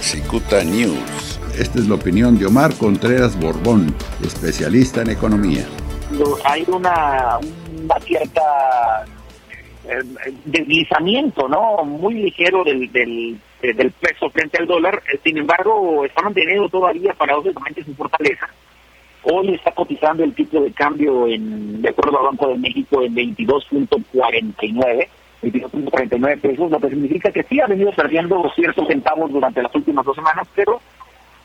Cicuta 0.00 0.64
News. 0.64 1.38
Esta 1.58 1.78
es 1.78 1.88
la 1.88 1.94
opinión 1.94 2.38
de 2.38 2.46
Omar 2.46 2.74
Contreras 2.74 3.38
Borbón, 3.38 3.94
especialista 4.24 5.02
en 5.02 5.10
economía. 5.10 5.66
Hay 6.44 6.64
una, 6.68 7.38
una 7.82 8.00
cierta 8.00 9.04
eh, 9.84 10.02
deslizamiento, 10.44 11.48
¿no? 11.48 11.84
Muy 11.84 12.14
ligero 12.14 12.64
del, 12.64 12.90
del, 12.90 13.38
del 13.62 13.92
peso 13.92 14.30
frente 14.30 14.58
al 14.58 14.66
dólar. 14.66 15.02
Sin 15.22 15.38
embargo, 15.38 16.04
está 16.04 16.22
manteniendo 16.22 16.68
todavía 16.68 17.12
paradójicamente 17.14 17.84
su 17.84 17.94
fortaleza. 17.94 18.48
Hoy 19.22 19.54
está 19.54 19.70
cotizando 19.72 20.24
el 20.24 20.34
tipo 20.34 20.60
de 20.62 20.72
cambio, 20.72 21.26
en, 21.28 21.82
de 21.82 21.88
acuerdo 21.90 22.18
al 22.18 22.24
Banco 22.24 22.48
de 22.48 22.56
México, 22.56 23.02
en 23.02 23.14
22.49 23.14 25.08
22.49 25.42 26.40
pesos, 26.40 26.70
lo 26.70 26.80
que 26.80 26.90
significa 26.90 27.30
que 27.30 27.42
sí 27.44 27.60
ha 27.60 27.66
venido 27.66 27.92
perdiendo 27.92 28.50
ciertos 28.54 28.86
centavos 28.86 29.32
durante 29.32 29.62
las 29.62 29.74
últimas 29.74 30.04
dos 30.04 30.16
semanas, 30.16 30.46
pero 30.54 30.80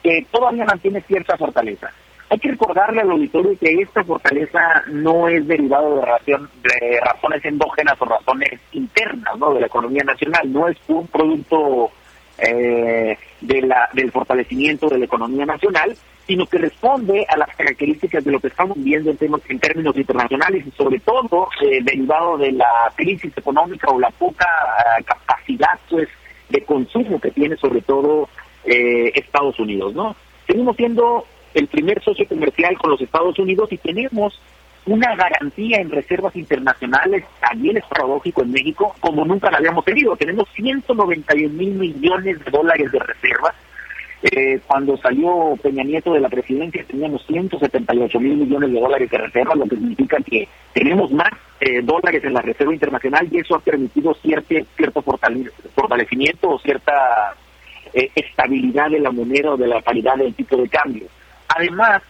que 0.02 0.26
todavía 0.30 0.64
mantiene 0.64 1.00
cierta 1.02 1.36
fortaleza. 1.36 1.90
Hay 2.28 2.38
que 2.38 2.50
recordarle 2.50 3.02
al 3.02 3.10
auditorio 3.10 3.56
que 3.58 3.80
esta 3.80 4.02
fortaleza 4.02 4.82
no 4.88 5.28
es 5.28 5.46
derivado 5.46 5.96
de, 5.96 6.32
de 6.32 7.00
razones 7.00 7.44
endógenas 7.44 7.94
o 8.00 8.04
razones 8.04 8.60
internas 8.72 9.38
¿no? 9.38 9.54
de 9.54 9.60
la 9.60 9.66
economía 9.66 10.02
nacional, 10.04 10.52
no 10.52 10.68
es 10.68 10.76
un 10.88 11.06
producto 11.06 11.90
eh, 12.38 13.16
de 13.40 13.62
la, 13.62 13.88
del 13.92 14.10
fortalecimiento 14.10 14.88
de 14.88 14.98
la 14.98 15.04
economía 15.04 15.46
nacional, 15.46 15.96
sino 16.26 16.46
que 16.46 16.58
responde 16.58 17.24
a 17.28 17.36
las 17.36 17.54
características 17.56 18.24
de 18.24 18.32
lo 18.32 18.40
que 18.40 18.48
estamos 18.48 18.76
viendo 18.82 19.10
en, 19.10 19.60
términos 19.60 19.96
internacionales 19.96 20.66
y 20.66 20.70
sobre 20.72 20.98
todo 21.00 21.48
eh, 21.62 21.78
derivado 21.82 22.36
de 22.36 22.52
la 22.52 22.92
crisis 22.96 23.32
económica 23.36 23.88
o 23.88 24.00
la 24.00 24.10
poca 24.10 24.46
eh, 24.98 25.04
capacidad 25.04 25.78
pues 25.88 26.08
de 26.48 26.62
consumo 26.62 27.20
que 27.20 27.30
tiene 27.30 27.56
sobre 27.56 27.80
todo 27.82 28.28
eh, 28.64 29.12
Estados 29.14 29.58
Unidos, 29.60 29.94
¿no? 29.94 30.16
Seguimos 30.46 30.76
siendo 30.76 31.24
el 31.54 31.68
primer 31.68 32.02
socio 32.02 32.26
comercial 32.26 32.76
con 32.78 32.90
los 32.90 33.00
Estados 33.00 33.38
Unidos 33.38 33.72
y 33.72 33.78
tenemos 33.78 34.40
una 34.86 35.16
garantía 35.16 35.78
en 35.78 35.90
reservas 35.90 36.34
internacionales, 36.36 37.24
también 37.40 37.76
es 37.76 37.84
paradójico 37.86 38.42
en 38.42 38.52
México, 38.52 38.94
como 39.00 39.24
nunca 39.24 39.50
la 39.50 39.58
habíamos 39.58 39.84
tenido. 39.84 40.16
Tenemos 40.16 40.48
191 40.54 41.54
mil 41.54 41.74
millones 41.74 42.44
de 42.44 42.50
dólares 42.50 42.92
de 42.92 42.98
reservas 43.00 43.54
eh, 44.32 44.60
cuando 44.66 44.96
salió 44.96 45.56
Peña 45.62 45.84
Nieto 45.84 46.12
de 46.12 46.20
la 46.20 46.28
presidencia 46.28 46.84
teníamos 46.84 47.24
178 47.26 48.18
mil 48.18 48.36
millones 48.36 48.72
de 48.72 48.80
dólares 48.80 49.08
de 49.08 49.18
reserva, 49.18 49.54
lo 49.54 49.66
que 49.66 49.76
significa 49.76 50.16
que 50.18 50.48
tenemos 50.72 51.12
más 51.12 51.30
eh, 51.60 51.80
dólares 51.82 52.24
en 52.24 52.34
la 52.34 52.42
reserva 52.42 52.72
internacional 52.72 53.28
y 53.30 53.38
eso 53.38 53.54
ha 53.54 53.60
permitido 53.60 54.14
cierto, 54.14 54.54
cierto 54.76 55.02
fortalecimiento 55.02 56.50
o 56.50 56.58
cierta 56.58 57.36
eh, 57.94 58.10
estabilidad 58.14 58.90
de 58.90 58.98
la 59.00 59.12
moneda 59.12 59.52
o 59.52 59.56
de 59.56 59.68
la 59.68 59.80
paridad 59.80 60.16
del 60.16 60.34
tipo 60.34 60.56
de 60.56 60.68
cambio. 60.68 61.06
Además, 61.48 62.02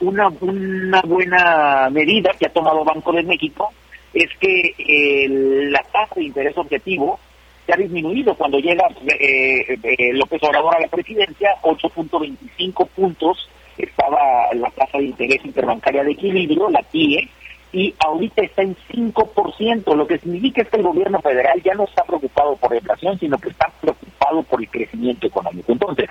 una, 0.00 0.28
una 0.28 1.02
buena 1.02 1.88
medida 1.90 2.30
que 2.38 2.46
ha 2.46 2.52
tomado 2.52 2.84
Banco 2.84 3.12
de 3.12 3.24
México 3.24 3.72
es 4.12 4.28
que 4.38 5.26
la 5.70 5.82
tasa 5.92 6.14
de 6.16 6.24
interés 6.24 6.56
objetivo 6.56 7.18
se 7.66 7.72
ha 7.72 7.76
disminuido 7.76 8.34
cuando 8.34 8.58
llega 8.58 8.86
eh, 9.06 9.78
eh, 9.82 10.12
López 10.12 10.42
Obrador 10.42 10.76
a 10.76 10.80
la 10.80 10.88
presidencia, 10.88 11.50
8.25 11.62 12.88
puntos 12.88 13.48
estaba 13.78 14.52
la 14.54 14.70
tasa 14.70 14.98
de 14.98 15.04
interés 15.04 15.44
interbancaria 15.44 16.04
de 16.04 16.12
equilibrio, 16.12 16.70
la 16.70 16.82
TIE, 16.82 17.28
y 17.72 17.92
ahorita 17.98 18.42
está 18.42 18.62
en 18.62 18.76
5%, 18.76 19.96
lo 19.96 20.06
que 20.06 20.18
significa 20.18 20.62
es 20.62 20.68
que 20.68 20.76
el 20.76 20.84
gobierno 20.84 21.20
federal 21.20 21.60
ya 21.62 21.74
no 21.74 21.84
está 21.84 22.04
preocupado 22.04 22.54
por 22.56 22.70
la 22.70 22.76
inflación, 22.76 23.18
sino 23.18 23.36
que 23.38 23.48
está 23.48 23.68
preocupado 23.80 24.44
por 24.44 24.60
el 24.60 24.68
crecimiento 24.68 25.26
económico. 25.26 25.72
Entonces, 25.72 26.08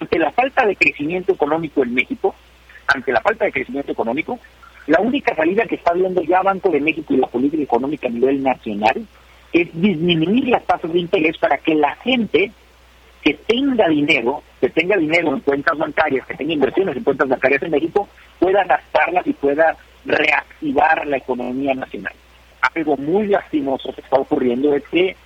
ante 0.00 0.18
la 0.20 0.30
falta 0.30 0.64
de 0.66 0.76
crecimiento 0.76 1.32
económico 1.32 1.82
en 1.82 1.94
México, 1.94 2.34
ante 2.86 3.10
la 3.10 3.20
falta 3.20 3.44
de 3.44 3.52
crecimiento 3.52 3.90
económico, 3.90 4.38
la 4.86 5.00
única 5.00 5.34
salida 5.34 5.66
que 5.66 5.74
está 5.74 5.92
viendo 5.92 6.22
ya 6.22 6.42
Banco 6.42 6.70
de 6.70 6.80
México 6.80 7.12
y 7.12 7.16
la 7.16 7.26
política 7.26 7.62
económica 7.62 8.06
a 8.06 8.10
nivel 8.10 8.42
nacional 8.42 9.04
es 9.52 9.68
disminuir 9.80 10.48
las 10.48 10.64
tasas 10.64 10.92
de 10.92 10.98
interés 10.98 11.36
para 11.38 11.58
que 11.58 11.74
la 11.74 11.96
gente 11.96 12.52
que 13.22 13.34
tenga 13.34 13.88
dinero, 13.88 14.42
que 14.60 14.70
tenga 14.70 14.96
dinero 14.96 15.34
en 15.34 15.40
cuentas 15.40 15.76
bancarias, 15.76 16.26
que 16.26 16.34
tenga 16.34 16.54
inversiones 16.54 16.96
en 16.96 17.04
cuentas 17.04 17.28
bancarias 17.28 17.62
en 17.62 17.70
México, 17.70 18.08
pueda 18.38 18.64
gastarlas 18.64 19.26
y 19.26 19.32
pueda 19.32 19.76
reactivar 20.04 21.06
la 21.06 21.18
economía 21.18 21.74
nacional. 21.74 22.14
Algo 22.74 22.96
muy 22.96 23.26
lastimoso 23.26 23.92
que 23.92 24.00
está 24.00 24.16
ocurriendo 24.16 24.74
es 24.74 24.84
que 24.88 25.16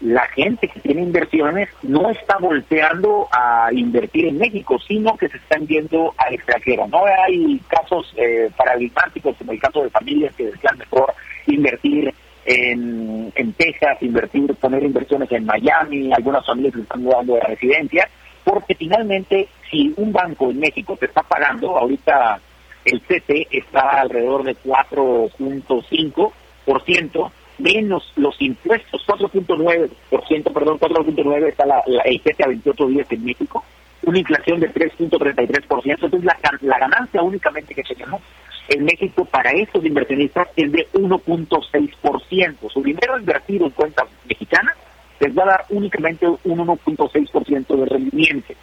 la 0.00 0.26
gente 0.28 0.68
que 0.68 0.80
tiene 0.80 1.02
inversiones 1.02 1.68
no 1.82 2.08
está 2.10 2.38
volteando 2.38 3.26
a 3.32 3.68
invertir 3.72 4.26
en 4.26 4.38
México, 4.38 4.78
sino 4.86 5.16
que 5.16 5.28
se 5.28 5.38
están 5.38 5.66
viendo 5.66 6.14
al 6.16 6.34
extranjero. 6.34 6.86
No 6.86 7.04
hay 7.04 7.60
casos 7.68 8.12
eh, 8.16 8.48
paradigmáticos 8.56 9.36
como 9.36 9.52
el 9.52 9.60
caso 9.60 9.82
de 9.82 9.90
familias 9.90 10.34
que 10.36 10.46
desean 10.46 10.78
mejor 10.78 11.12
invertir 11.46 12.14
en, 12.48 13.32
en 13.34 13.52
Texas, 13.52 13.98
invertir, 14.00 14.54
poner 14.54 14.82
inversiones 14.82 15.30
en 15.32 15.44
Miami, 15.44 16.10
algunas 16.14 16.46
familias 16.46 16.74
que 16.74 16.80
están 16.80 17.02
mudando 17.02 17.34
de 17.34 17.42
residencia, 17.42 18.08
porque 18.42 18.74
finalmente 18.74 19.48
si 19.70 19.92
un 19.98 20.10
banco 20.12 20.50
en 20.50 20.60
México 20.60 20.96
te 20.98 21.04
está 21.06 21.22
pagando, 21.22 21.76
ahorita 21.76 22.40
el 22.86 23.02
CT 23.02 23.48
está 23.50 24.00
alrededor 24.00 24.44
de 24.44 24.56
4.5%, 24.56 27.30
menos 27.58 28.12
los 28.16 28.40
impuestos, 28.40 29.06
4.9%, 29.06 30.52
perdón, 30.54 30.80
4.9% 30.80 31.48
está 31.48 31.66
la, 31.66 31.82
el 32.04 32.22
CT 32.22 32.44
a 32.44 32.48
28 32.48 32.86
días 32.86 33.12
en 33.12 33.26
México, 33.26 33.62
una 34.04 34.20
inflación 34.20 34.60
de 34.60 34.72
3.33%, 34.72 35.82
entonces 35.84 36.24
la, 36.24 36.38
la 36.62 36.78
ganancia 36.78 37.20
únicamente 37.20 37.74
que 37.74 37.82
tenemos 37.82 38.22
en 38.68 38.84
México 38.84 39.24
para 39.24 39.50
estos 39.52 39.84
inversionistas 39.84 40.48
es 40.56 40.70
de 40.70 40.86
1.6%. 40.92 42.70
Su 42.70 42.82
dinero 42.82 43.18
invertido 43.18 43.66
en 43.66 43.72
cuentas 43.72 44.06
mexicanas 44.28 44.74
les 45.20 45.36
va 45.36 45.42
a 45.44 45.46
dar 45.46 45.64
únicamente 45.70 46.26
un 46.26 46.58
1.6% 46.58 47.76
de 47.76 47.86
rendimiento. 47.86 48.54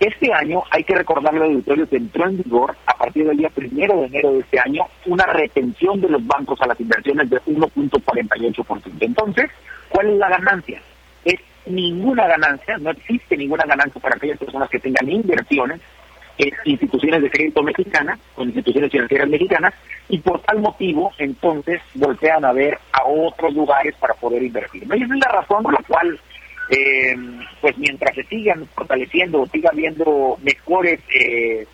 Este 0.00 0.32
año 0.32 0.62
hay 0.70 0.82
que 0.84 0.94
recordarle 0.94 1.40
al 1.40 1.50
auditorio 1.50 1.88
que 1.88 1.96
entró 1.96 2.28
en 2.28 2.36
vigor 2.36 2.76
a 2.86 2.94
partir 2.96 3.26
del 3.26 3.36
día 3.36 3.48
primero 3.48 4.00
de 4.00 4.06
enero 4.06 4.32
de 4.32 4.40
este 4.40 4.58
año 4.58 4.82
una 5.06 5.24
retención 5.26 6.00
de 6.00 6.08
los 6.08 6.26
bancos 6.26 6.60
a 6.60 6.66
las 6.66 6.80
inversiones 6.80 7.30
de 7.30 7.40
1.48%. 7.42 8.82
Entonces, 9.00 9.50
¿cuál 9.88 10.10
es 10.10 10.18
la 10.18 10.28
ganancia? 10.28 10.82
Es 11.24 11.40
ninguna 11.66 12.26
ganancia, 12.26 12.76
no 12.78 12.90
existe 12.90 13.36
ninguna 13.36 13.64
ganancia 13.64 14.00
para 14.00 14.16
aquellas 14.16 14.38
personas 14.38 14.68
que 14.68 14.80
tengan 14.80 15.08
inversiones 15.08 15.80
instituciones 16.64 17.22
de 17.22 17.30
crédito 17.30 17.62
mexicanas 17.62 18.18
o 18.36 18.42
instituciones 18.42 18.90
financieras 18.90 19.28
mexicanas 19.28 19.74
y 20.08 20.18
por 20.18 20.40
tal 20.40 20.60
motivo 20.60 21.12
entonces 21.18 21.80
voltean 21.94 22.44
a 22.44 22.52
ver 22.52 22.78
a 22.92 23.04
otros 23.04 23.54
lugares 23.54 23.94
para 23.96 24.14
poder 24.14 24.42
invertir. 24.42 24.82
esa 24.82 24.94
es 24.94 25.08
la 25.10 25.40
razón 25.40 25.62
por 25.62 25.72
la 25.72 25.84
cual 25.86 26.20
eh, 26.70 27.16
pues 27.60 27.76
mientras 27.78 28.14
se 28.14 28.24
sigan 28.24 28.66
fortaleciendo 28.74 29.46
siga 29.46 29.70
habiendo 29.72 30.38
mejores 30.42 31.00
eh, 31.14 31.66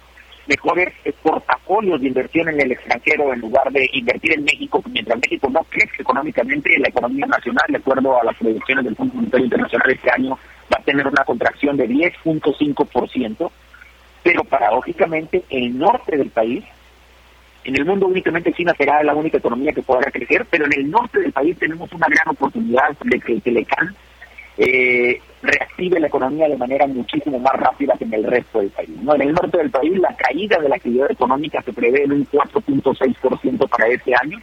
mejores 0.50 0.92
portafolios 1.22 2.00
de 2.00 2.08
inversión 2.08 2.48
en 2.48 2.60
el 2.60 2.72
extranjero 2.72 3.32
en 3.32 3.40
lugar 3.40 3.70
de 3.70 3.88
invertir 3.92 4.32
en 4.32 4.44
México, 4.44 4.82
mientras 4.90 5.18
México 5.18 5.48
no 5.48 5.60
crece 5.68 6.02
económicamente, 6.02 6.76
la 6.78 6.88
economía 6.88 7.26
nacional, 7.26 7.66
de 7.68 7.76
acuerdo 7.76 8.20
a 8.20 8.24
las 8.24 8.36
proyecciones 8.36 8.84
del 8.84 8.96
Fondo 8.96 9.14
Monetario 9.14 9.44
Internacional 9.44 9.90
este 9.90 10.10
año, 10.10 10.38
va 10.72 10.78
a 10.80 10.84
tener 10.84 11.06
una 11.06 11.24
contracción 11.24 11.76
de 11.76 11.88
10.5%, 11.88 13.50
pero 14.22 14.44
paradójicamente 14.44 15.44
el 15.50 15.78
norte 15.78 16.16
del 16.16 16.30
país, 16.30 16.64
en 17.64 17.76
el 17.76 17.84
mundo 17.84 18.06
únicamente 18.06 18.52
China 18.52 18.74
será 18.76 19.02
la 19.02 19.14
única 19.14 19.38
economía 19.38 19.72
que 19.72 19.82
podrá 19.82 20.10
crecer, 20.10 20.46
pero 20.50 20.66
en 20.66 20.72
el 20.74 20.90
norte 20.90 21.20
del 21.20 21.32
país 21.32 21.58
tenemos 21.58 21.92
una 21.92 22.06
gran 22.08 22.28
oportunidad 22.28 22.96
de 23.04 23.20
que 23.20 23.32
el 23.32 23.42
Telecán 23.42 23.94
eh, 24.56 25.20
reactive 25.42 26.00
la 26.00 26.08
economía 26.08 26.48
de 26.48 26.56
manera 26.56 26.86
muchísimo 26.86 27.38
más 27.38 27.54
rápida 27.54 27.94
que 27.96 28.04
en 28.04 28.14
el 28.14 28.24
resto 28.24 28.60
del 28.60 28.70
país. 28.70 28.90
¿no? 29.02 29.14
En 29.14 29.22
el 29.22 29.32
norte 29.32 29.58
del 29.58 29.70
país 29.70 29.98
la 29.98 30.14
caída 30.16 30.58
de 30.58 30.68
la 30.68 30.76
actividad 30.76 31.10
económica 31.10 31.62
se 31.62 31.72
prevé 31.72 32.04
en 32.04 32.12
un 32.12 32.26
4.6% 32.26 33.68
para 33.68 33.88
este 33.88 34.14
año, 34.14 34.38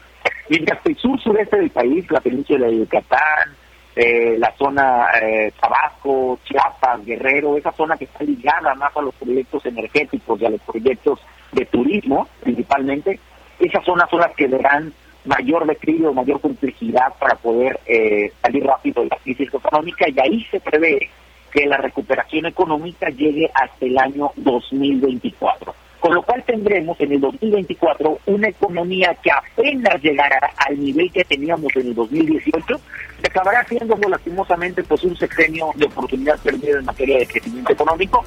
mientras 0.50 0.82
que 0.82 0.90
el 0.90 0.98
sur-sureste 0.98 1.58
del 1.58 1.70
país, 1.70 2.10
la 2.10 2.22
península 2.22 2.68
de 2.68 2.80
Yucatán, 2.80 3.56
eh, 4.00 4.38
la 4.38 4.54
zona 4.56 5.08
eh, 5.20 5.52
Tabasco, 5.60 6.38
Chiapas, 6.44 7.04
Guerrero, 7.04 7.58
esa 7.58 7.72
zona 7.72 7.98
que 7.98 8.06
está 8.06 8.24
ligada 8.24 8.76
más 8.76 8.96
a 8.96 9.02
los 9.02 9.16
proyectos 9.16 9.66
energéticos 9.66 10.40
y 10.40 10.46
a 10.46 10.52
los 10.52 10.62
proyectos 10.62 11.20
de 11.52 11.66
turismo 11.66 12.28
principalmente, 12.42 13.20
esas 13.60 13.84
zonas 13.84 14.08
son 14.12 14.20
las 14.20 14.36
que 14.36 14.48
verán 14.48 14.94
mayor 15.26 15.66
declive 15.66 16.08
o 16.08 16.14
mayor 16.14 16.40
complejidad 16.40 17.14
para 17.20 17.36
poder 17.38 17.80
eh, 17.88 18.32
salir 18.40 18.64
rápido 18.64 19.02
de 19.02 19.10
la 19.10 19.18
crisis 19.18 19.52
económica 19.52 20.06
y 20.08 20.20
ahí 20.20 20.46
se 20.52 20.60
prevé 20.60 21.10
que 21.52 21.66
la 21.66 21.78
recuperación 21.78 22.46
económica 22.46 23.10
llegue 23.10 23.50
hasta 23.52 23.84
el 23.84 23.98
año 23.98 24.32
2024. 24.36 25.74
con 26.00 26.14
lo 26.14 26.22
cual 26.22 26.44
tendremos 26.44 27.00
en 27.02 27.14
el 27.14 27.20
2024 27.20 28.20
una 28.28 28.48
economía 28.48 29.18
que 29.24 29.32
apenas 29.32 30.00
llegará 30.04 30.52
al 30.68 30.80
nivel 30.80 31.12
que 31.12 31.24
teníamos 31.24 31.76
en 31.76 31.88
el 31.88 31.96
2018, 31.96 32.80
que 33.22 33.28
acabará 33.28 33.66
siendo 33.68 33.96
lastimosamente 33.96 34.84
pues 34.84 35.04
un 35.04 35.16
sexenio 35.16 35.72
de 35.76 35.86
oportunidad 35.86 36.40
perdida 36.40 36.80
en 36.80 36.86
materia 36.86 37.20
de 37.20 37.28
crecimiento 37.28 37.74
económico, 37.74 38.24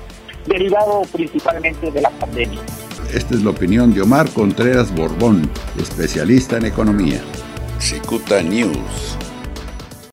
derivado 0.46 1.02
principalmente 1.12 1.90
de 1.90 2.00
la 2.00 2.10
pandemia. 2.10 2.60
Esta 3.12 3.34
es 3.34 3.42
la 3.42 3.50
opinión 3.50 3.92
de 3.92 4.02
Omar 4.02 4.30
Contreras 4.30 4.94
Borbón, 4.94 5.50
especialista 5.78 6.56
en 6.56 6.66
economía. 6.66 7.20
Cicuta 7.78 8.42
News. 8.42 9.16